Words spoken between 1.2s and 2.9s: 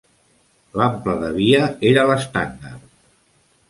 de via era l'estàndard.